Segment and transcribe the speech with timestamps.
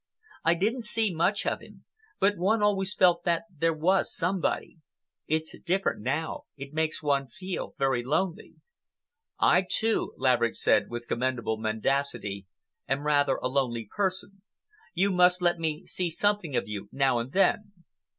[0.43, 1.85] I didn't see much of him,
[2.19, 4.79] but one felt always that there was somebody.
[5.27, 6.45] It's different now.
[6.57, 8.55] It makes one feel very lonely."
[9.39, 12.47] "I, too," Laverick said, with commendable mendacity,
[12.87, 14.41] "am rather a lonely person.
[14.95, 17.71] You must let me see something of you now and then."